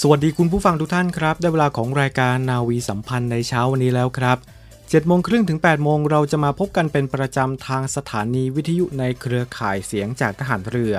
[0.00, 4.38] สวัสดีคุณผู้ฟังทุกท่านครับ ได้เวลาของรายการนาวีสัมพันธ์ในเช้าวันนี้แล้วครับ
[4.72, 10.94] 7โมงครึ่งถึง8โมงเราจะมาพบกันเป็นประจำทางสถานีวิทยุในเครือข่ายเสียงจากทหารเรือ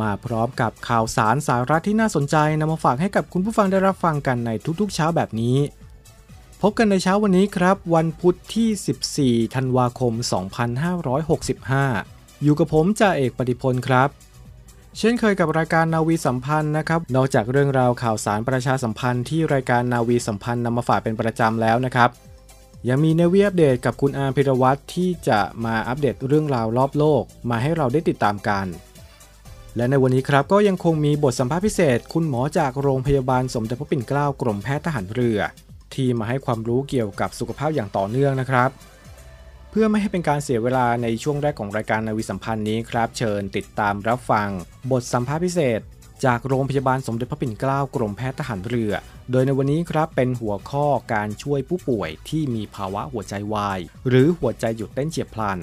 [0.00, 5.58] มาพร้อมกับข่าวสารสาระที่น่าสนใจนำมาฝากให้กับคุณผู้ฟังได้รับฟังกันในทุกๆเช้าแบบนี้
[6.62, 10.12] พบกันในเช้าวันนี้ครับ วันพุธที่ 14 ธันวาคม
[11.48, 14.10] 2565 อยู่กับผมจ่าเอกปฏิพลครับ
[14.98, 22.10] เช่นเคยกับรายการนาวีสัมพันธ์นะครับ นอกจากเรื่องราวข่าวสารประชาสัมพันธ์ที่รายการนาวีสัมพันธ์นำมาฝากเป็นประจำแล้วนะครับ
[22.88, 28.66] ยังมีในวีอัปเดตกับคุณอาร์พิรวัตรที่จะมาอัปเดตเรื่องราวรอบโลก มาให้เราได้ติดตามกัน
[29.76, 35.38] และในวันนี้ครับก็ยังคงมีบทสัมภาษณ์พิเศษ คุณหมอจากโรงพยาบาลสมเด็จพระปิ่นเกล้ากรมแพทย์ทหารเรือ
[35.94, 38.70] ที่มาให้ความรู้เกี่ยวกับสุขภาพอย่างต่อเนื่องนะครับ
[39.74, 44.48] เพื่อไม่ให้เป็นการเสียเวลาในช่วงแรกของรายการนาวีสัมพันธ์นี้ครับ เชิญติดตามรับฟัง
[44.90, 45.80] บทสัมภาษณ์พิเศษ
[46.24, 48.92] จากโรงพยาบาลสมเด็จพระปิ่นเกล้ากรมแพทย์ทหารเรือ
[49.30, 53.78] โดยในวันนี้ครับเป็นหัวข้อการช่วยผู้ป่วยที่มีภาวะหัวใจวาย
[54.08, 55.58] หรือหัวใจหยุดเต้นเฉียบพลัน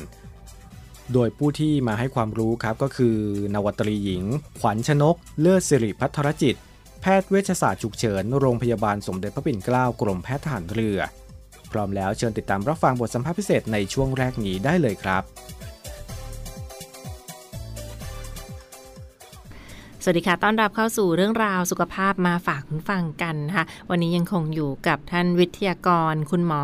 [1.14, 3.18] โดยผู้ที่มาให้ความรู้ครับก็คือ
[3.54, 4.24] นวตรีหญิง
[4.60, 6.58] ขวัญชนก เลิศสิริพัทรจิต
[7.02, 11.00] แพทย์เวชศาสตร์ฉุกเฉิน โรงพยาบาลสมเด็จพระปิ่นเกล้ากรมแพทย์ทหารเรือ
[11.72, 15.24] พร้อมแล้วเชิญติดตามรับฟังบทสัมภาษณ์พิเศษในช่วงแรกนี้ได้เลยครับ
[20.10, 26.64] วัสดีค่ะ ต้อนรับเข้าสู่เรื่องราวสุขภาพมาฝากคุณฟังกันนะคะวันนี้ยังคงอยู่กับท่านวิทยากร คุณหมอ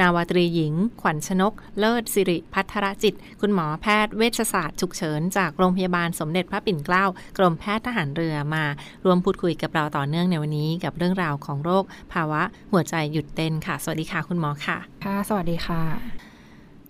[0.00, 7.04] นาวาตรีหญิง ขวัญชนก เลิศสิริพัทรจิต คุณหมอแพทย์เวชศาสตร์ฉุกเฉิน จากโรงพยาบาลสมเด็จพระปิ่นเกล้า
[7.38, 8.64] กรมแพทย์ทหารเรือมา
[9.04, 16.33] ร่วมพูดคุยกับเราต่อเนื่องในวันนี้กับเรื่องราวของโรค ภาวะหัวใจหยุดเต้นค่ะ สวัสดีค่ะคุณหมอค่ะ ค่ะ สวัสดีค่ะ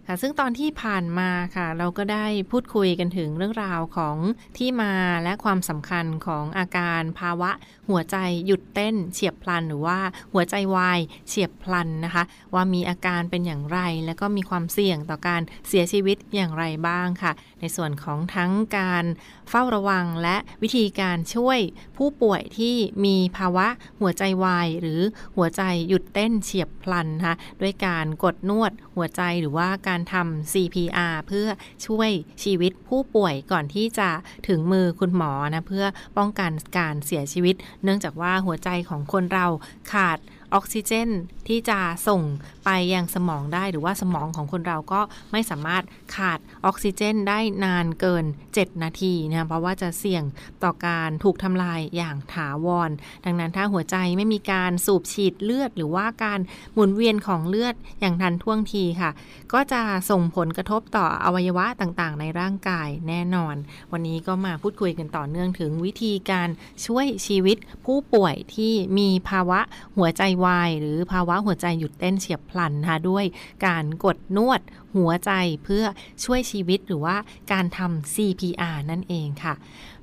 [0.06, 4.16] ค่ะซึ่งตอนที่ผ่านมาค่ะ เราก็ได้พูดคุยกันถึงเรื่องราวของ
[4.59, 4.92] ที่มา
[5.22, 7.50] และความสำคัญของอาการภาวะ
[7.88, 8.16] หัวใจ
[8.47, 9.98] หยุดเต้นเฉียบพลันหรือว่า
[10.32, 12.22] หัวใจวายเฉียบพลันนะคะ
[12.54, 19.04] ว่ามีอาการเป็นอย่างไร แล้วก็มีความเสี่ยงต่อการเสียชีวิตอย่างไรบ้างค่ะ ในส่วนของทั้งการ
[19.50, 21.59] เฝ้าระวังและวิธีการช่วย
[21.97, 23.66] ผู้ป่วยที่มีภาวะ
[24.00, 25.00] หัวใจวายหรือ
[25.37, 31.49] หัวใจหยุดเต้นเฉียบพลันนะคะด้วยการกดนวด หัวใจหรือว่าการทำ CPR เพื่อ
[31.87, 32.10] ช่วย
[32.43, 34.09] ชีวิตผู้ป่วยก่อนที่จะ
[34.49, 35.87] ถึงมือคุณหมอนะเพื่อ
[36.19, 39.47] ป้องกันการเสียชีวิต เนื่องจากว่าหัวใจของคนเรา
[39.93, 40.19] ขาด
[40.54, 41.09] ออกซิเจน
[41.48, 41.78] ที่จะ
[42.09, 42.22] ส่ง
[42.65, 45.00] ไปยังสมองได้ หรือว่าสมองของคนเราก็
[45.32, 45.84] ไม่สามารถ
[46.15, 50.25] ขาดออกซิเจนได้นานเกิน 7 นาทีนะเพราะว่าจะเสี่ยง
[50.64, 52.91] ต่อการถูกทำลายอย่างถาวร
[53.25, 56.41] ดังนั้นถ้าหัวใจไม่มีการสูบฉีดเลือด หรือว่าการ
[56.75, 59.10] หมุนเวียนของเลือดอย่างทันท่วงทีค่ะ
[59.53, 63.54] ก็จะส่งผลกระทบต่ออวัยวะต่างๆ ในร่างกายแน่นอน
[63.93, 66.48] วันนี้ก็มาพูดคุยกันต่อเนื่องถึงวิธีการ
[66.87, 69.60] ช่วยชีวิตผู้ป่วยที่มีภาวะ
[69.97, 73.25] หัวใจววาย หรือภาวะหัวใจหยุดเต้นเฉียบพลันนะคะด้วย
[73.66, 74.60] การกดนวด
[74.97, 75.31] หัวใจ
[75.65, 75.84] เพื่อ
[76.25, 77.16] ช่วยชีวิตหรือว่า
[77.53, 79.55] การทำ CPR นั่นเองค่ะ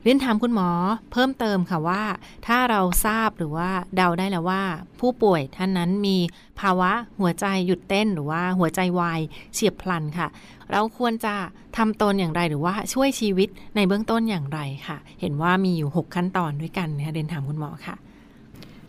[0.03, 0.69] เรียนถามคุณหมอ
[1.11, 2.03] เพิ่มเติมค่ะว่า
[2.47, 4.63] ถ้าเราทราบหรือว่าเดาได้แล้วว่า
[4.99, 6.17] ผู้ป่วยท่านนั้นมี
[6.59, 9.19] ภาวะหัวใจหยุดเต้นหรือว่าหัวใจวาย
[9.53, 10.27] เฉียบพลันค่ะ
[10.71, 11.35] เราควรจะ
[11.77, 17.95] ทำตนอย่างไรหรือว่าช่วยชีวิตในเบื้องต้นอย่างไรค่ะ เห็นว่ามีอยู่ 6 ขั้นตอนด้วยกันนะคะเรียนถามคุณหมอค่ะ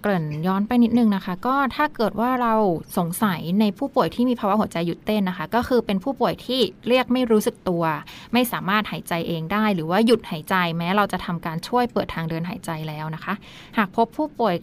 [0.02, 2.54] เกริ่นย้อนไปนิดนึงนะคะ ก็ถ้าเกิดว่าเรา
[2.98, 7.84] สงสัยในผู้ป่วยที่มีภาวะหัวใจหยุดเต้นนะคะ ก็คือเป็นผู้ป่วยที่เรียกไม่รู้สึกตัว
[8.32, 13.34] ไม่สามารถหายใจเองได้ หรือว่าหยุดหายใจแม้เราจะทำการช่วยเปิดทางเดินหายใจแล้วนะคะ
[13.78, 14.54] หากพบผู้ป่วย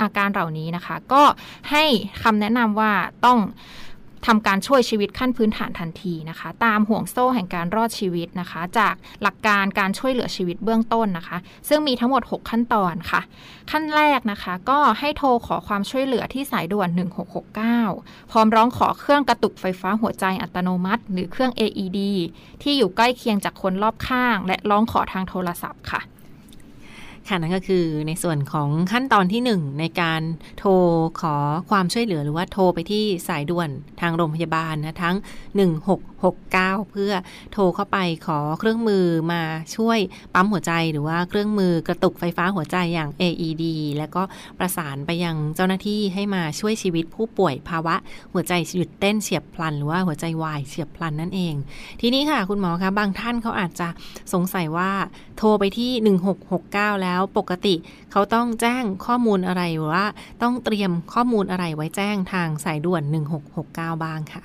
[0.00, 1.22] อาการเหล่านี้นะคะ ก็
[1.70, 1.84] ให้
[2.22, 2.92] คำแนะนำว่า
[3.24, 3.38] ต้อง
[4.26, 11.38] ทำการช่วยชีวิตขั้นพื้นฐานทันทีนะคะ ตามห่วงโซ่แห่งการรอดชีวิตนะคะ จากหลักการการช่วยเหลือชีวิตเบื้องต้นนะคะ
[11.68, 13.20] ซึ่งมีทั้งหมด 6 ขั้นตอนค่ะ
[13.70, 16.88] ขั้นแรกนะคะก็ให้โทรขอความช่วยเหลือที่สายด่วน
[17.60, 21.98] 1669 พร้อมร้องขอเครื่องกระตุกไฟฟ้าหัวใจอัตโนมัติ หรือเครื่อง AED
[22.62, 26.02] ที่อยู่ใกล้เคียงจากคนรอบข้าง และร้องขอทางโทรศัพท์ค่ะ
[27.28, 30.22] ค่ะนั่นก็คือในส่วนของขั้นตอนที่ 1 ในการ
[30.58, 30.70] โทร
[31.20, 31.36] ขอ
[31.70, 33.70] ความช่วยเหลือหรือว่าโทรไปที่สายด่วน
[34.00, 35.16] ทางโรงพยาบาลนะทั้ง
[36.02, 37.12] 1669 เพื่อ
[37.52, 39.42] โทรเข้าไปขอเครื่องมือมา
[39.76, 39.98] ช่วย
[40.34, 43.64] ปั๊มหัวใจ หรือว่าเครื่องมือกระตุกไฟฟ้าหัวใจอย่าง AED
[43.96, 44.22] แล้วก็
[44.58, 47.94] ประสานไปยังเจ้าหน้าที่ให้มาช่วยชีวิตผู้ป่วยภาวะ
[48.32, 51.54] หัวใจหยุดเต้นเฉียบพลัน หรือว่าหัวใจวายเฉียบพลันนั่นเอง
[52.00, 53.88] ทีนี้ค่ะคุณหมอคะบางท่านเขาอาจจะ
[54.32, 54.90] สงสัยว่า
[55.38, 57.74] โทรไปที่ 1669 แล้วปกติ
[58.12, 60.06] เขาต้องแจ้งข้อมูลอะไรหรือว่า
[60.42, 63.02] ต้องเตรียมข้อมูลอะไรไว้แจ้งทางสายด่วน
[63.52, 64.44] 1669 บ้างค่ะ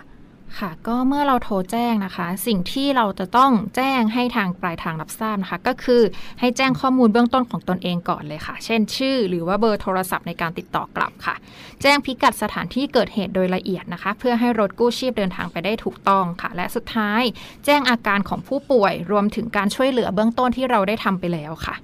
[0.60, 6.02] ค่ะ ก็เมื่อเราโทรแจ้งนะคะ สิ่งที่เราจะต้องแจ้งให้ทางปลายทางรับทราบนะคะ ก็คือ
[6.40, 11.36] ให้แจ้งข้อมูลเบื้องต้นของตนเองก่อนเลยค่ะ เช่น ชื่อ หรือว่าเบอร์โทรศัพท์ในการติดต่อกลับค่ะ
[11.82, 17.24] แจ้งพิกัดสถานที่เกิดเหตุโดยละเอียดนะคะ เพื่อให้รถกู้ชีพเดินทางไปได้ถูกต้องค่ะ และสุดท้าย
[17.66, 21.76] แจ้งอาการของผู้ป่วย รวมถึงการช่วยเหลือเบื้องต้นที่เราได้ทำไปแล้วค่ะ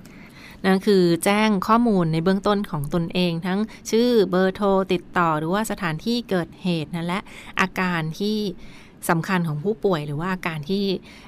[0.65, 3.59] นั่นคือแจ้งข้อมูลในเบื้องต้นของตนเอง ทั้ง
[3.91, 7.19] ชื่อเบอร์โทรติดต่อหรือว่าสถานที่เกิดเหตุนั่นและ
[7.59, 8.37] อาการที่
[9.09, 10.83] สำคัญของผู้ป่วยหรือว่าอาการที่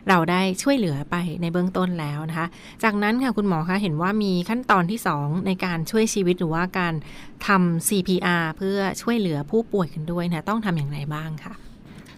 [0.10, 2.48] เราได้ช่วยเหลือไปในเบื้องต้นแล้วนะคะ
[2.84, 6.94] จากนั้นค่ะคุณหมอคะเห็นว่ามีขั้นตอนที่ 2 ในการช่วยชีวิตหรือว่าการ
[7.48, 11.54] ทำ CPR เพื่อช่วยเหลือผู้ป่วยกันด้วยนะต้องทำอย่างไรบ้างคะ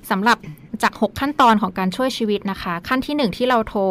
[0.09, 0.37] สำหรับ
[0.83, 3.81] จาก 6 ขั้นตอนของการช่วยชีวิตนะคะ ขั้นที่ 1 ที่เราโทร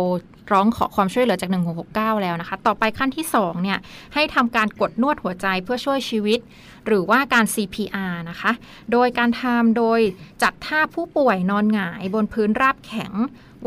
[0.52, 1.50] ร้องขอความช่วยเหลือจาก
[1.86, 3.78] 1669 แล้วนะคะ ต่อไปขั้นที่ 2 เนี่ย
[4.14, 6.38] ให้ทำการกดนวดหัวใจเพื่อช่วยชีวิต
[6.86, 8.52] หรือว่าการ CPR นะคะ
[8.92, 10.00] โดยการทำโดย
[10.42, 13.12] จัดท่าผู้ป่วยนอนหงายบนพื้นราบแข็ง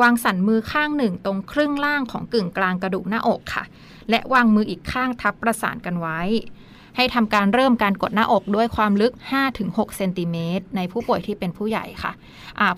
[0.01, 3.63] วางสันมือข้างหนึ่งตรงครึ่งล่างของกึ่งกลางกระดูกหน้าอกค่ะ
[4.09, 6.19] และวางมืออีกข้างทับประสานกันไว้
[6.95, 9.13] ให้ทำการเริ่มการกดหน้าอกด้วยความลึก
[9.53, 12.11] 5-6เซนติเมตรในผู้ป่วยที่เป็นผู้ใหญ่ค่ะ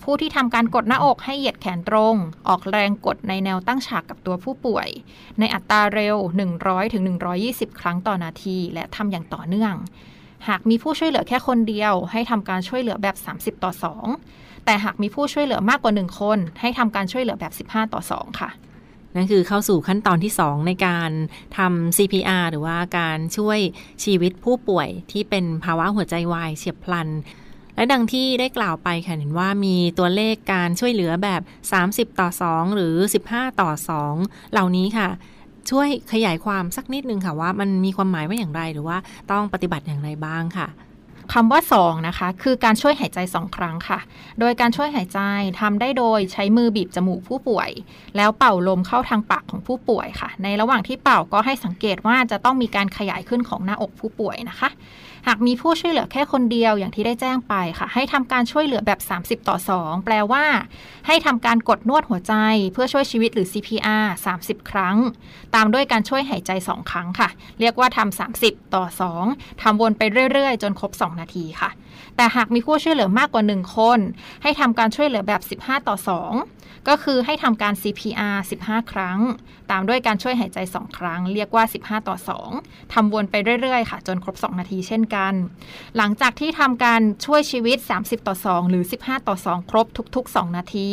[0.02, 2.14] ผู้ที่ทำการกดหน้าอกให้เหยียดแขนตรง
[2.48, 4.88] ออกแรงกดในแนวตั้งฉากกับตัวผู้ป่วย
[5.38, 6.16] ในอัตราเร็ว
[6.98, 9.74] 100-120 ครั้งต่อนาที และทำอย่างต่อเนื่อง
[10.48, 13.72] หากมีผู้ช่วยเหลือแค่คนเดียว ให้ทำการช่วยเหลือแบบ 30 ต่อ
[14.18, 18.50] 2 แต่หากมีผู้ช่วยเหลือมากกว่า 1 คน ให้ทำการช่วยเหลือแบบ 15 ต่อ 2 ค่ะ
[19.16, 21.10] นั่นคือเข้าสู่ขั้นตอนที่ 2 ในการ
[21.56, 23.58] ทำ CPR หรือว่าการช่วย
[24.04, 27.08] ชีวิตผู้ป่วยที่เป็นภาวะหัวใจวายเฉียบพลัน
[27.76, 31.42] และดังที่ได้กล่าวไปค่ะเห็นว่ามีตัวเลขการช่วยเหลือแบบ
[31.80, 32.94] 30 ต่อ 2 หรือ
[33.28, 33.70] 15 ต่อ
[34.10, 35.08] 2 เหล่านี้ค่ะ
[35.70, 38.98] ช่วยขยายความสักนิดนึงค่ะว่ามันมีความหมายว่าอย่างไรหรือว่า
[39.30, 40.68] ต้องปฏิบัติอย่างไรบ้างค่ะ
[41.32, 43.98] คำว่า2นะคะ คือการช่วยหายใจ2ครั้งค่ะ
[44.40, 45.20] โดยการช่วยหายใจ
[45.60, 47.70] ทำได้โดยใช้มือบีบจมูกผู้ป่วย
[48.16, 54.68] แล้วเป่าลมเข้าทางปากของผู้ป่วยค่ะ ในระหว่างที่เป่าก็ให้สังเกตว่าจะต้องมีการขยายขึ้นของหน้าอกผู้ป่วยนะคะ
[55.26, 60.44] หากมีผู้ช่วยเหลือแค่คนเดียวอย่างที่ได้แจ้งไปค่ะ ให้ทำการช่วยเหลือแบบ 30 ต่อ 2 แปลว่า
[61.06, 62.34] ให้ทำการกดนวดหัวใจ
[62.72, 64.04] เพื่อช่วยชีวิตหรือ CPR
[64.36, 64.96] 30 ครั้ง
[65.54, 67.28] ตามด้วยการช่วยหายใจ 2 ครั้งค่ะ
[67.60, 68.84] เรียกว่าทำ30 ต่อ
[69.24, 70.02] 2ทำวนไป
[70.32, 71.70] เรื่อยๆ จนครบ 2 นาทีค่ะ
[72.16, 73.98] แต่หากมีผู้ช่วยเหลือมากกว่า 1 คน
[74.42, 75.96] ให้ทำการช่วยเหลือแบบ 15 ต่อ
[76.40, 79.18] 2 ก็คือให้ทำการ CPR 15 ครั้ง
[79.70, 82.16] ตามด้วยการช่วยหายใจ 2 ครั้ง เรียกว่า 15 ต่อ
[82.54, 85.32] 2 ทำวนไปเรื่อย ๆ ค่ะ จนครบ 2 นาทีเช่นกัน
[85.96, 89.86] หลังจากที่ทำการช่วยชีวิต 30 ต่อ 2 หรือ 15 ต่อ 2 ครบ
[90.16, 90.90] ทุก ๆ 2 นาที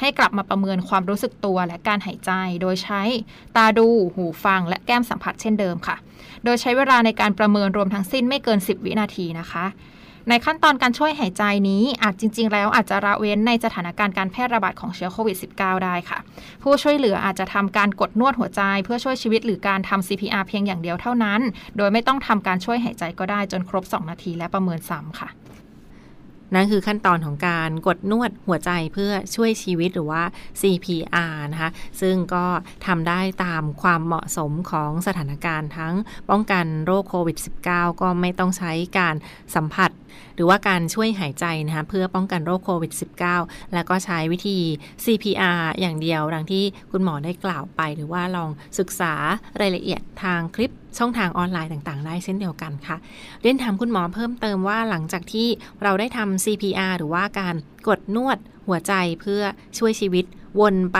[0.00, 2.30] ให้กลับมาประเมินความรู้สึกตัวและการหายใจ
[2.62, 3.02] โดยใช้
[3.56, 5.96] ตาดู หูฟัง และแก้มสัมผัสเช่นเดิมค่ะ
[6.44, 9.66] โดยใช้เวลาในการประเมินรวมทั้งสิ้นไม่เกิน 10 วินาทีนะคะ
[10.32, 16.18] ในขั้นตอนการช่วยหายใจนี้อาจจริง ๆ แล้วอาจจะระเว้นในสถานการณ์การแพร่ระบาดของเชื้อโควิด -19 ได้ค่ะ
[16.62, 21.40] ผู้ช่วยเหลืออาจจะทำการกดนวดหัวใจเพื่อช่วยชีวิตหรือการทำ CPR เพียงอย่างเดียวเท่านั้น
[21.76, 25.28] โดยไม่ต้องทำการช่วยหายใจก็ได้จนครบ 2 นาทีและประเมินซ้ำค่ะ
[26.54, 30.22] นั่นคือขั้นตอนของการกดนวดหัวใจเพื่อช่วยชีวิตหรือว่า
[30.60, 32.44] CPR นะคะ ซึ่งก็
[32.86, 35.94] ทำได้ตามความเหมาะสมของสถานการณ์ทั้ง
[36.30, 37.36] ป้องกันโรคโควิด
[37.68, 39.14] -19 ก็ไม่ต้องใช้การ
[39.54, 39.90] สัมผัส
[40.34, 42.92] หรือว่าการช่วยหายใจนะคะเพื่อป้องกันโรคโควิด
[43.32, 44.58] -19 แล้วก็ใช้วิธี
[45.04, 49.14] CPR อย่างเดียวดังที่คุณหมอได้กล่าวไป หรือว่าลองศึกษา
[49.60, 52.96] รายละเอียดทางคลิปช่องทางออนไลน์ต่างๆ ได้เช่นเดียวกันค่ะ
[53.42, 55.48] เรียนถามคุณหมอเพิ่มเติมว่าหลังจากที่
[55.82, 57.54] เราได้ทำ CPR หรือว่าการ
[57.88, 59.42] กดนวดหัวใจเพื่อ
[59.78, 60.24] ช่วยชีวิต
[60.60, 60.98] วนไป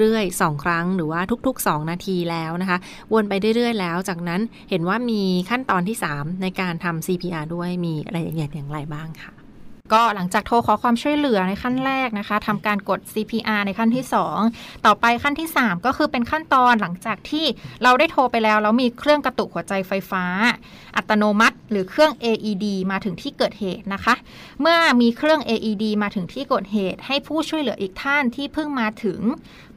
[0.00, 2.78] เรื่อยๆ 2 ครั้งหรือว่าทุก ๆ 2 นาทีแล้วนะคะ
[3.12, 9.43] วนไปเรื่อยๆ แล้ว จากนั้นเห็นว่ามีขั้นตอนที่ 3 ในการทำ CPR ด้วยมีรายละเอียดอย่างไรบ้างค่ะ
[9.92, 14.04] ก็หลังจากโทรขอความช่วยเหลือในขั้นแรกนะคะทำการกด CPR ในขั้นที่
[14.44, 17.46] 2 ต่อไปขั้นที่ 3 ก็คือเป็นขั้นตอนหลังจากที่
[17.82, 20.24] เราได้โทรไปแล้วแล้วมีเครื่องกระตุกหัวใจไฟฟ้า
[20.96, 24.14] อัตโนมัติ หรือเครื่อง AED มาถึงที่เกิดเหตุนะคะ
[24.60, 29.20] เมื่อมีเครื่อง AED มาถึงที่เกิดเหตุ ให้ผู้ช่วยเหลืออีกท่านที่เพิ่งมาถึง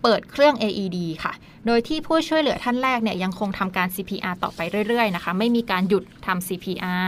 [0.02, 1.34] เปิดเครื่อง AED ค่ะ
[1.66, 7.08] โดยที่ผู้ช่วยเหลือท่านแรกเนี่ยยังคงทำการ CPR ต่อไปเรื่อยๆนะคะ ไม่มีการหยุดทำ CPR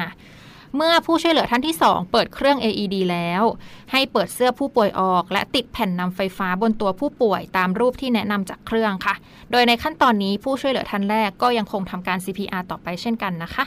[0.75, 3.43] เมื่อผู้ช่วยเหลือท่านที่ 2 เปิดเครื่อง AED แล้ว
[3.91, 9.15] ให้เปิดเสื้อผู้ป่วยออก และติดแผ่นนำไฟฟ้าบนตัวผู้ป่วยตามรูปที่แนะนำจากเครื่องค่ะ
[9.51, 13.65] โดยในขั้นตอนนี้ผู้ช่วยเหลือท่านแรกก็ยังคงทำการ CPR ต่อไปเช่นกันนะคะ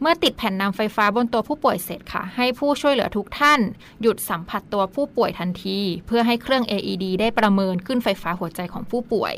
[0.00, 3.60] เมื่อติดแผ่นนำไฟฟ้าบนตัวผู้ป่วยเสร็จค่ะ ให้ผู้ช่วยเหลือทุกท่าน
[4.02, 9.34] หยุดสัมผัสตัวผู้ป่วยทันที เพื่อให้เครื่อง AED ได้ประเมินขึ้นไฟฟ้าหัวใจของผู้ป่วย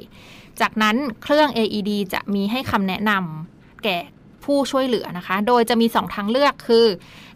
[0.60, 3.98] จากนั้นเครื่อง AED จะมีให้คำแนะนำแก่
[4.44, 6.86] ผู้ช่วยเหลือนะคะ โดยจะมี 2 ทางเลือกคือ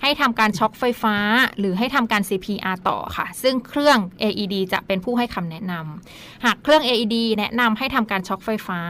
[0.03, 1.17] ให้ทำการช็อคไฟฟ้า
[1.59, 8.81] หรือให้ทำการ CPR ต่อค่ะ ซึ่งเครื่อง AED จะเป็นผู้ให้คำแนะนำหากเครื่อง AED แนะนำให้ทำการช็อคไฟฟ้า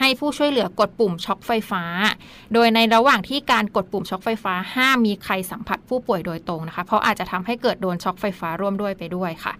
[0.00, 1.82] ให้ผู้ช่วยเหลือกดปุ่มช็อคไฟฟ้า
[2.54, 9.52] โดยในระหว่างที่การกดปุ่มช็อคไฟฟ้าห้ามมีใครสัมผัสผู้ป่วยโดยตรงนะคะ เพราะอาจจะทำให้เกิดโดนช็อคไฟฟ้าร่วมด้วยไปด้วยค่ะ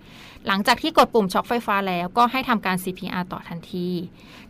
[0.46, 3.88] หลังจากที่กดปุ่มช็อคไฟฟ้าแล้วก็ให้ทำการ CPR ต่อทันที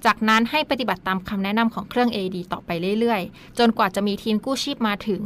[0.04, 2.70] จากนั้นให้ปฏิบัติตามคำแนะนำของเครื่อง AED ต่อไป
[3.00, 5.22] เรื่อยๆ จนกว่าจะมีทีมกู้ชีพมาถึง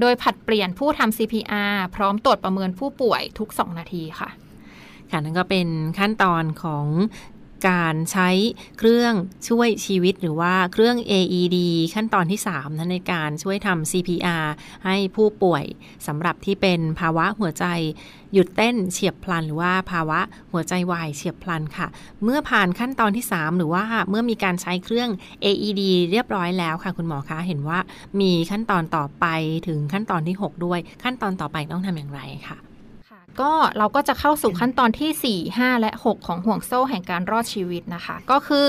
[0.00, 4.30] โดยผัดเปลี่ยนผู้ทำ CPR พร้อมตรวจประเมินผู้ป่วยทุก 2 นาทีค่ะ
[5.10, 5.68] ค่ะนั่นก็เป็น
[5.98, 6.86] ขั้นตอนของ
[7.68, 8.28] การใช้
[8.78, 9.14] เครื่อง
[9.48, 11.56] ช่วยชีวิตหรือว่าเครื่อง AED
[11.94, 14.46] ขั้นตอนที่3นั้นในการช่วยทำ CPR
[14.84, 15.64] ให้ผู้ป่วย
[16.06, 17.66] สำหรับที่เป็นภาวะหัวใจ
[18.32, 20.20] หยุดเต้นเฉียบพลัน หรือว่าภาวะ
[20.52, 21.86] หัวใจวายเฉียบพลันค่ะ
[22.22, 25.10] เมื่อผ่านขั้นตอนที่ 3 หรือว่าเมื่อมีการใช้เครื่อง
[25.44, 27.78] AED เรียบร้อยแล้วค่ะ คุณหมอคะเห็นว่า
[28.20, 29.26] มีขั้นตอนต่อไป
[29.66, 32.58] ถึงขั้นตอนที่ 6 ด้วย ขั้นตอนต่อไปต้องทำอย่างไรค่ะ
[33.40, 38.68] ก็เราก็จะเข้าสู่ขั้นตอนที่ 4 5 และ 6 ของห่วงโซ่แห่งการรอดชีวิตนะคะ ก็คือ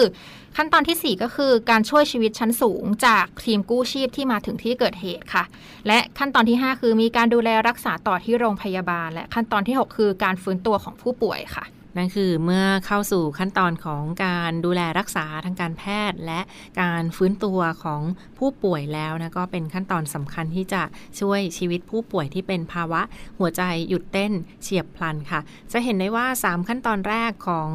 [0.58, 5.44] ขั้นตอนที่ 4 ก็คือการช่วยชีวิตชั้นสูงจากทีมกู้ชีพที่มาถึงที่เกิดเหตุค่ะ
[5.88, 11.66] และขั้นตอนที่ 5 คือมีการดูแลรักษาต่อที่โรงพยาบาล และขั้นตอนที่ 6 คือการฟื้นตัวของผู้ป่วยค่ะ
[11.98, 16.40] นั่นคือเมื่อเข้าสู่ขั้นตอนของการดูแลรักษาทางการแพทย์ และ
[16.82, 18.02] การฟื้นตัวของ
[18.38, 20.84] ผู้ป่วยแล้วนะก็เป็นขั้นตอนสำคัญที่จะ
[21.20, 23.02] ช่วยชีวิตผู้ป่วยที่เป็นภาวะ
[23.40, 25.40] หัวใจหยุดเต้นเฉียบพลันค่ะ
[25.72, 27.70] จะเห็นได้ว่า 3 ขั้นตอนแรกของ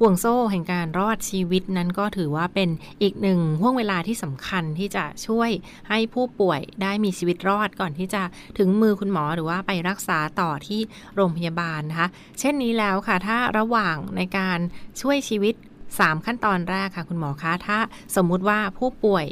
[0.00, 2.68] ห่วงโซ่แห่งการรอดชีวิตนั้นก็ถือว่าเป็น
[3.02, 5.50] อีกหนึ่งห่วงเวลาที่สำคัญที่จะช่วย
[5.88, 8.22] ให้ผู้ป่วยได้มีชีวิตรอดก่อนที่จะ
[8.58, 10.80] ถึงมือคุณหมอหรือว่าไปรักษาต่อที่
[11.16, 12.08] โรงพยาบาลนะคะ
[12.40, 14.58] เช่นนี้แล้วค่ะถ้าเราระหว่างในการ
[15.00, 15.54] ช่วยชีวิต
[15.90, 17.78] 3 ขั้นตอนแรกค่ะคุณหมอคะถ้า
[18.16, 19.26] สมมุติว่าผู้ป่วย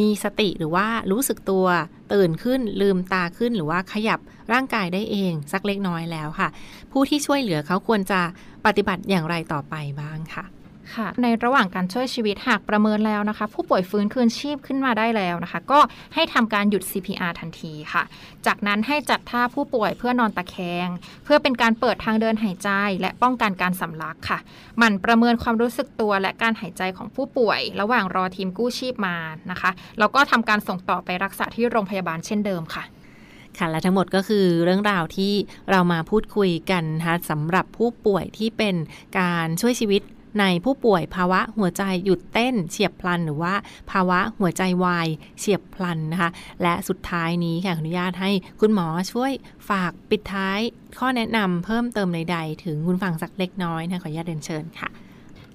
[0.00, 1.66] มีสติหรือว่ารู้สึกตัว
[2.12, 4.20] ตื่นขึ้นลืมตาขึ้นหรือว่าขยับ
[4.52, 6.48] ร่างกายได้เอง สักเล็กน้อยแล้วค่ะ
[6.92, 8.20] ผู้ที่ช่วยเหลือเขาควรจะ
[8.66, 10.44] ปฏิบัติอย่างไรต่อไปบ้างค่ะ
[10.96, 15.80] ค่ะ ในระหว่างการช่วยชีวิตหากประเมินแล้วนะคะ ผู้ป่วยฟื้นคืนชีพขึ้นมาได้แล้วนะคะ ก็
[16.14, 18.02] ให้ทำการหยุด CPR ทันทีค่ะ
[18.46, 20.88] จากนั้นให้จัดท่าผู้ป่วยเพื่อนอนตะแคง
[21.24, 24.38] เพื่อเป็นการเปิดทางเดินหายใจ และป้องกันการสำลักค่ะ
[24.78, 29.16] หมั่นประเมินความรู้สึกตัวและการหายใจของผู้ป่วย ระหว่างรอทีมกู้ชีพมา
[29.50, 32.84] นะคะแล้วก็ทำการส่งต่อไปรักษาที่โรงพยาบาลเช่นเดิมค่ะ
[33.58, 35.32] ค่ะและทั้งหมดก็คือเรื่องราวที่
[35.70, 38.74] เรามาพูดคุยกันนะคะสำหรับผู้ป่วยที่เป็น
[39.18, 40.02] การช่วยชีวิต
[40.40, 43.54] ในผู้ป่วยภาวะหัวใจหยุดเต้นเฉียบพลันหรือว่า
[43.90, 45.08] ภาวะหัวใจวาย
[45.38, 46.30] เฉียบพลันนะคะ
[46.62, 48.30] และสุดท้ายนี้ค่ะขออนุญาตให้
[48.60, 49.32] คุณหมอช่วย
[49.68, 50.60] ฝากปิดท้าย
[50.98, 54.88] ข้อแนะนำเพิ่มเติมใดๆ ถึงคุณฟังสักเล็กน้อยนะขออนุญาตเดินเชิญค่ะ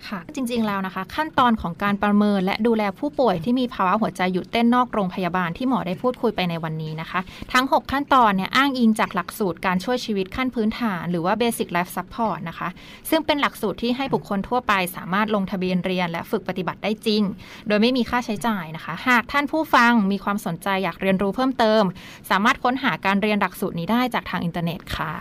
[0.10, 7.20] ค่ะ จริงๆแล้วนะคะ ขั้นตอนของการประเมินและดูแลผู้ป่วยที่มีภาวะหัวใจหยุดเต้นนอกโรงพยาบาลที่หมอได้พูดคุยไปในวันนี้นะคะ
[7.54, 12.70] ทั้ง 6 ขั้นตอนเนี่ยอ้างอิงจากหลักสูตรการช่วยชีวิตขั้นพื้นฐาน หรือว่า Basic Life Support นะคะ
[13.10, 17.22] ซึ่งเป็นหลักสูตรที่ให้บุคคลทั่วไปสามารถลงทะเบียนเรียนและฝึกปฏิบัติได้จริง
[17.68, 21.84] โดยไม่มีค่าใช้จ่ายนะคะ หากท่านผู้ฟังมีความสนใจอยากเรียนรู้เพิ่มเติม
[22.30, 25.14] สามารถค้นหาการเรียนหลักสูตรนี้ได้จากทางอินเทอร์เน็ตค่ะ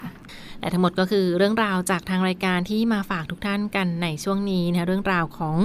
[0.63, 5.57] และทั้งหมดก็คือเรื่องราวจากทางรายการที่มาฝากทุกท่านกันในช่วงนี้นะเรื่องราวของ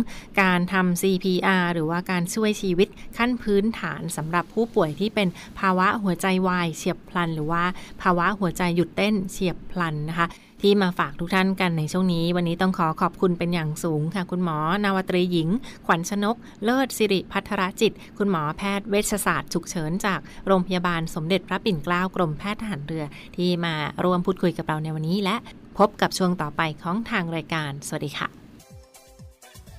[0.41, 2.87] การทำ CPR หรือว่าการช่วยชีวิต
[3.17, 5.27] ขั้นพื้นฐานสำหรับผู้ป่วยที่เป็น
[5.59, 7.63] ภาวะหัวใจวายเฉียบพลัน หรือว่า
[8.01, 10.27] ภาวะหัวใจหยุดเต้นเฉียบพลันนะคะ
[10.61, 15.49] ที่มาฝากทุกท่านกันในช่วงนี้ วันนี้ต้องขอขอบคุณเป็นอย่างสูงค่ะ คุณหมอ นาวตรีหญิง
[15.85, 23.73] ขวัญชนก เลิศสิริพัทรจิต คุณหมอแพทย์เวชศาสตร์ฉุกเฉินจากโรงพยาบาลสมเด็จพระปิ่นเกล้ากรมแพทย์ทหารเรือ ที่มา
[24.03, 25.35] ร่วมพูดคุยกับเราในวันนี้และ
[25.77, 28.27] พบกับช่วงต่อไปของทางรายการ สวัสดีค่ะ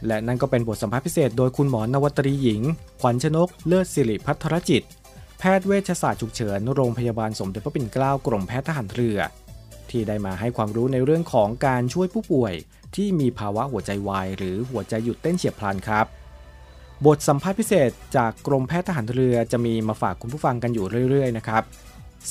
[0.07, 2.61] และนั่นก็เป็นบทสัมภาษณ์พิเศษโดยคุณหมอนวตรีหญิง
[3.01, 4.85] ขวัญชนก เลิศสิริพัทรจิต
[5.39, 9.19] แพทย์เวชศาสตร์ฉุกเฉิน โรงพยาบาลสมเด็จพระปิ่นเกล้ากรมแพทย์ทหารเรือ
[9.93, 12.55] ที่ได้มาให้ความรู้ในเรื่องของการช่วยผู้ป่วย
[12.97, 16.07] ที่มีภาวะหัวใจวาย หรือหัวใจหยุดเต้นเฉียบพลันครับ
[17.07, 21.63] บทสัมภาษณ์พิเศษจากกรมแพทย์ทหารเรือจะมีมาฝากคุณผู้ฟังกันอยู่เรื่อย ๆ นะครับ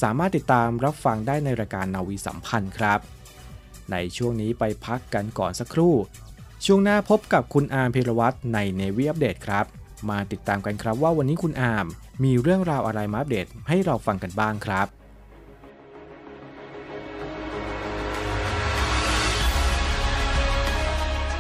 [0.02, 3.00] สามารถติดตามรับฟังได้ในรายการนาวีสัมพันธ์ครับ
[3.92, 5.94] ในช่วงนี้ไปพักกันก่อนสักครู่
[6.66, 9.66] ช่วงหน้าพบกับคุณอาร์มพิรวัตรในเนวีอัปเดตครับ
[10.10, 11.86] มาติดตามกันครับว่าวันนี้คุณอาร์ม
[12.24, 14.88] มีเรื่องราวอะไรมาอัปเดตให้เราฟังกันบ้างครับ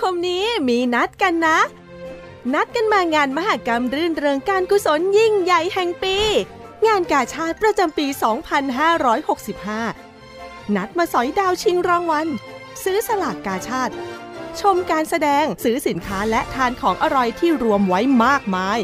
[0.00, 1.58] คมนี้มีนัดกันนะ
[2.54, 6.16] นัดกันมางานมหกรรมรื่นเริงการกุศลยิ่งใหญ่แห่งปี
[6.86, 8.06] งานกาชาติประจำปี
[9.80, 12.26] 2565 นัดมาสอยดาวชิงรางวัล
[12.84, 13.94] ซื้อสลากกาชาติ
[14.60, 18.78] ชมการแสดงซื้อสินค้าและทานของอร่อยที่รวมไว้มากมาย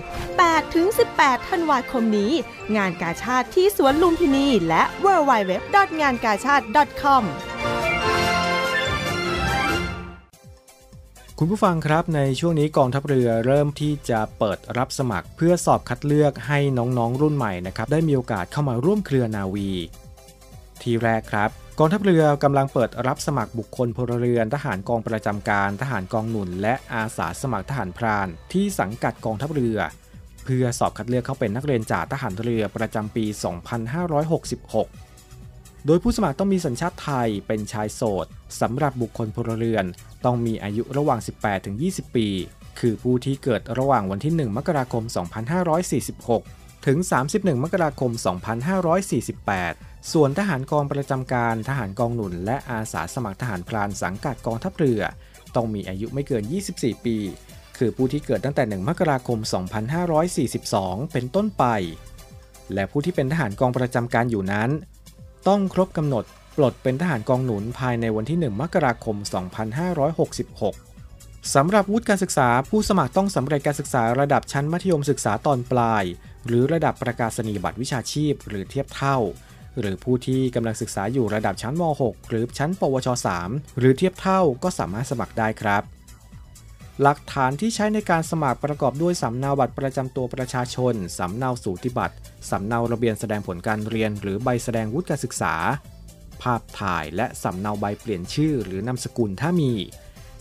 [0.71, 2.33] 8-18 ธันวาคมนี้
[2.76, 5.52] งานกาชาติที่สวนลุมพินีและ w w w
[6.00, 6.64] งานกาชาติ
[7.02, 7.23] .com
[11.38, 19.71] คุณผู้ฟังครับในช่วงนี้กองทัพเรือเริ่มที่จะเปิดรับสมัคร เพื่อสอบคัดเลือกให้น้องๆรุ่นใหม่นะครับได้มีโอกาสเข้ามาร่วมเครือนาวี
[20.83, 29.78] ทีแรกครับกองทัพเรือกำลังเปิดรับสมัครบุคคลพลเรือน ทหารกองประจำการ ทหารกองหนุน และอาสาสมัครทหารพราน ที่สังกัดกองทัพเรือ
[30.45, 33.25] เพื่อสอบคัดเลือกเข้าเป็นนักเรียนจ่าทหารเรือประจำปี
[33.99, 35.03] 2566
[35.86, 38.26] โดยผู้สมัครต้องมีสัญชาติไทยเป็นชายโสด
[38.60, 39.84] สำหรับบุคคลพลเรือน
[40.25, 42.28] ต้องมีอายุระหว่าง 18 ถึง 20 ปี
[42.80, 45.04] คือผู้ที่เกิดระหว่างวันที่ 1 มกราคม
[45.94, 46.99] 2546 ถึง
[47.30, 48.10] 31 มกราคม
[49.32, 55.00] 2548 ส่วนทหารกองประจำการทหารกองหนุน และอาสาสมัครทหารพรานสังกัดกองทัพเรือ
[55.54, 56.42] ต้องมีอายุไม่เกิน
[56.75, 57.16] 24 ปี
[57.78, 59.38] คือผู้ที่เกิดตั้งแต่ 1 มกราคม
[60.26, 61.64] 2542 เป็นต้นไป
[62.75, 64.70] และผู้ที่เป็นทหารกองประจำการอยู่นั้น
[65.49, 66.25] ต้องครบกำหนด
[66.57, 69.17] ปลดเป็นทหารกองหนุนภายในวันที่ 1 มกราคม
[70.75, 76.04] 2566 สำหรับวุฒิการศึกษาผู้สมัครต้องสำเร็จการศึกษาระดับชั้นมัธยมศึกษาตอนปลาย
[76.47, 79.19] หรือระดับประกาศนียบัตรวิชาชีพ หรือเทียบเท่า
[79.80, 83.09] หรือผู้ที่กำลังศึกษาอยู่ระดับชั้นม .6 หรือชั้น ปวช
[83.43, 85.83] 3 หรือเทียบเท่าก็สามารถสมัครได้ครับ
[87.02, 92.17] หลักฐานที่ใช้ในการสมัครประกอบด้วยสำเนาบัตรประจำตัวประชาชน สำเนาสูติบัตร
[92.50, 95.54] สำเนาระเบียนแสดงผลการเรียน หรือใบแสดงวุฒิการศึกษา
[96.43, 99.73] ภาพถ่ายและสำเนาใบเปลี่ยนชื่อ หรือนามสกุลถ้ามี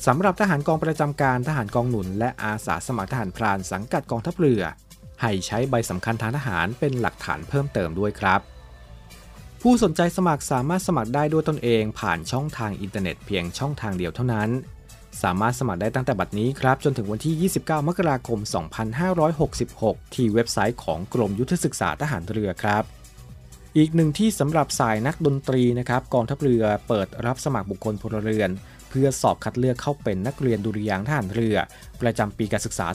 [0.06, 4.64] สำหรับทหารกองประจำการทหารกองหนุน และอาสาสมัครทหารพรานสังกัดกองทัพเรือ
[5.22, 8.40] ให้ใช้ใบสำคัญทางทหารเป็นหลักฐานเพิ่มเติมด้วยครับ
[9.62, 14.50] ผู้สนใจสมัครสามารถสมัครได้ด้วยตนเองผ่านช่องทางอินเทอร์เน็ตเพียงช่องทางเดียวเท่านั้น
[15.22, 18.40] สามารถสมัครได้ตั้งแต่บัดนี้ครับ จนถึงวันที่ 29 มกราคม
[19.22, 22.84] 2566 ที่เว็บไซต์ของกรมยุทธศึกษาทหารเรือครับ
[23.78, 28.50] อีกหนึ่งที่สำหรับสายนักดนตรีนะครับกองทัพเรือเปิดรับสมัครบุคคลพลเรือน
[28.90, 31.58] เพื่อสอบคัดเลือกเข้าเป็นนักเรียนดุริยางทหารเรือ
[32.02, 32.88] ประจำปีการศึกษา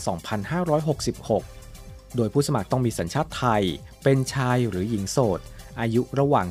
[1.45, 3.65] 2566 โดยผู้สมัครต้องมีสัญชาติไทย
[4.05, 5.41] เป็นชายหรือหญิงโสด
[5.81, 6.47] อายุระหว่าง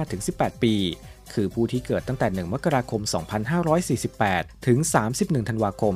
[0.00, 0.74] 15-18 ปี
[1.34, 3.02] คือผู้ที่เกิดตั้งแต่ 1 มกราคม
[3.84, 4.78] 2548 ถึง
[5.14, 5.94] 31 ธันวาคม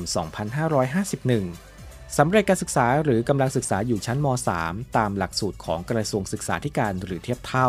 [0.83, 4.27] 2551 สำเร็จการศึกษาหรือกำลังศึกษาอยู่ชั้นม
[4.61, 7.69] .3 ตามหลักสูตรของกระทรวงศึกษาธิการหรือเทียบเท่า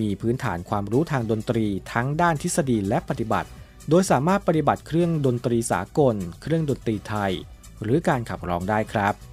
[0.00, 3.48] มีพื้นฐานความรู้ทางดนตรีทั้งด้านทฤษฎีและปฏิบัติ
[3.88, 7.32] โดยสามารถปฏิบัติเครื่องดนตรีสากล เครื่องดนตรีไทย
[7.82, 9.31] หรือการขับร้องได้ครับ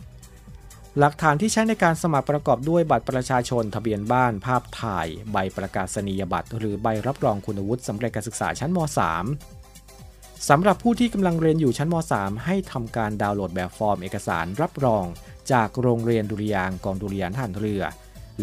[0.97, 8.79] หลักฐานที่ใช้ในการสมัครประกอบด้วยบัตรประชาชนทะเบียนบ้าน ภาพถ่าย ใบประกาศนียบัตร หรือใบรับรองคุณวุฒิสำเร็จการศึกษาชั้นม
[9.61, 15.05] .3 สำหรับผู้ที่กำลังเรียนอยู่ชั้นม .3 ให้ทำการดาวน์โหลดแบบฟอร์มเอกสารรับรอง
[15.51, 17.83] จากโรงเรียนดุริยางกองดุริยางทหารเรือ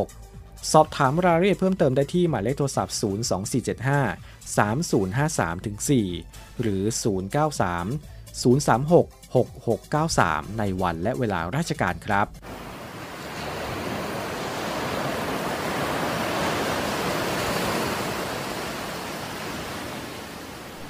[0.00, 2.96] 2566 สอบถามรายละเอียดเพิ่มเติมได้ที่หมายเลขโทรศัพท์
[4.00, 6.82] 02475 3053-4หรือ
[7.62, 12.26] 093 036 6693 ในวันและเวลาราชการครับ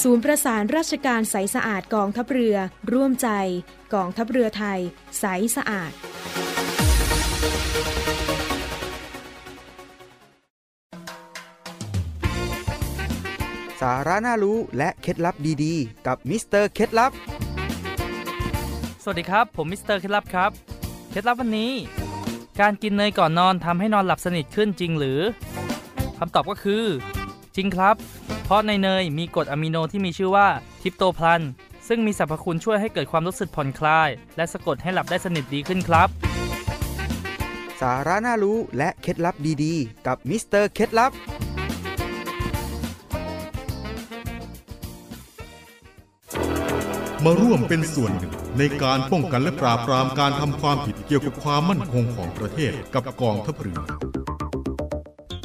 [0.00, 2.56] ศูนย์ประสานราชการใสสะอาดกองทัพเรือ
[2.92, 3.28] ร่วมใจ
[3.94, 4.78] กองทัพเรือไทย
[5.20, 5.24] ใส
[5.56, 5.92] สะอาด
[13.80, 17.12] สาระน่ารู้และเคล็ดลับดีๆ กับมิสเตอร์เคล็ดลับ
[19.02, 20.50] สวัสดีครับ ผมมิสเตอร์เคล็ดลับครับ
[21.10, 21.72] เคล็ดลับวันนี้
[22.60, 25.20] การกินเนยก่อนนอนทำให้นอนหลับสนิทขึ้นจริงหรือ
[26.18, 26.84] คำตอบก็คือ
[27.56, 28.21] จริงครับเพ
[28.52, 30.48] ราะในเนยมีกรดอะมิโนที่มีชื่อว่า
[30.82, 31.42] ทริปโตเฟน
[31.88, 36.08] ซึ่งมีสรรพคุณช่วยให้เกิดความรู้สึกผ่อนคลาย และสะกดให้หลับได้สนิทดีขึ้นครับ
[37.80, 39.34] สาระน่ารู้และเคล็ดลับ
[39.64, 41.12] ดีๆ กับมิสเตอร์เคล็ดลับ
[47.24, 53.82] มาร่วมเป็นส่วนหนึ่งในการป้องกันและปราบปรามการทำความผิดเกี่ยวกับความมั่นคงของประเทศกับกองทัพเรือ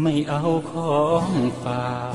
[0.00, 1.28] ไม่เอาของ
[1.62, 2.14] ฝาก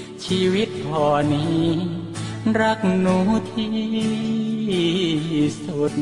[0.25, 1.65] ชีวิตพอนี้
[2.61, 3.17] รักหนู
[3.51, 3.71] ที่
[5.65, 5.93] สุด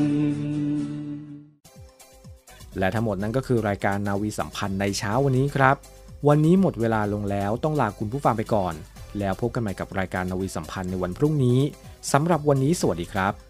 [2.77, 5.75] และทั้งหมดนั้นก็คือรายการนาวีสัมพันธ์ในเช้าวันนี้ครับ
[6.27, 8.73] วันนี้หมดเวลาลงแล้วต้องลาคุณผู้ฟังไปก่อน
[9.19, 11.59] แล้วพบกันใหม่กับรายการนาวีสัมพันธ์ในวันพรุ่งนี้
[12.11, 13.48] สำหรับวันนี้สวัสดีครับ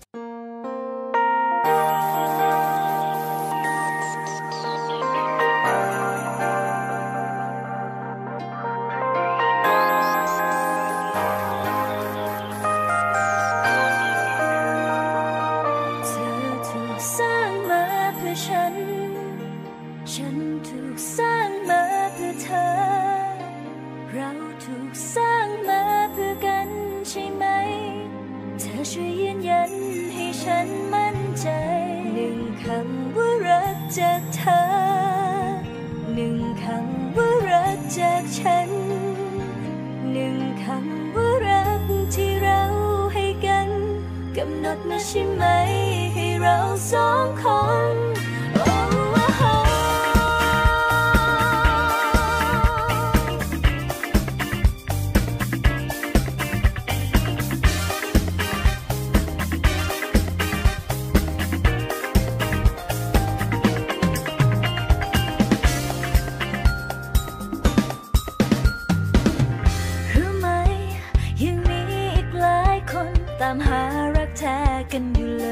[72.80, 73.82] ายคนตามหา
[74.16, 74.60] รักแท้
[74.92, 75.48] กันอยู่เล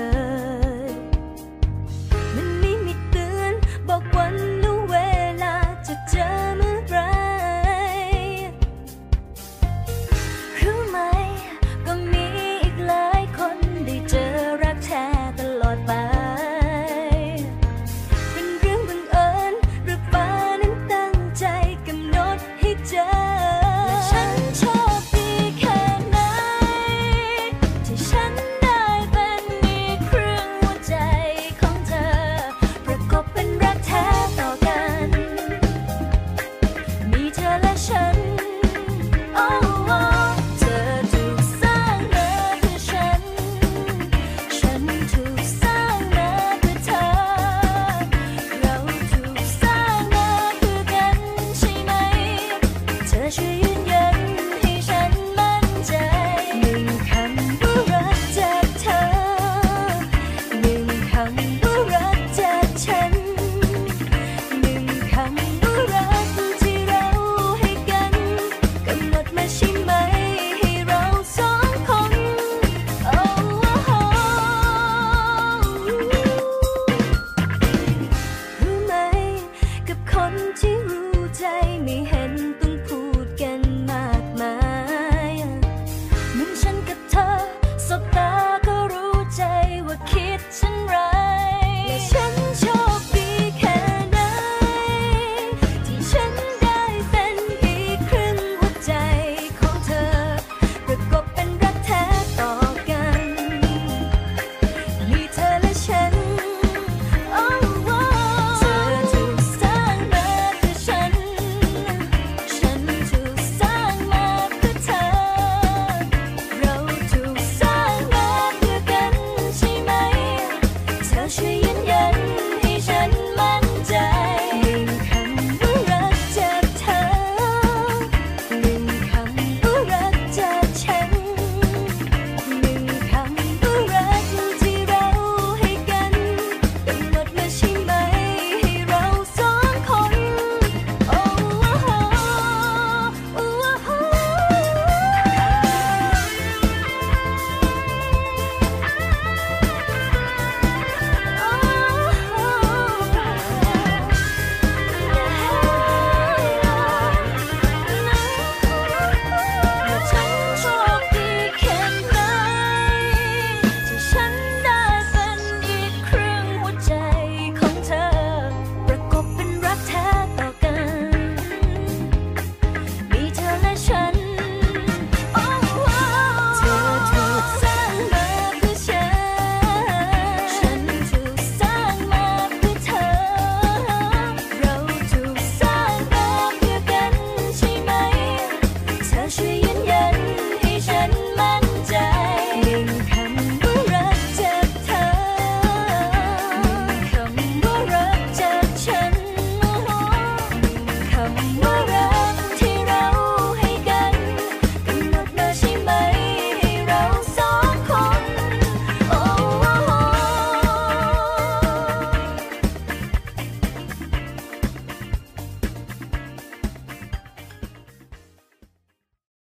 [0.90, 0.94] ย
[2.36, 3.54] มันไม่มีเตือน
[3.88, 4.36] บอกวัน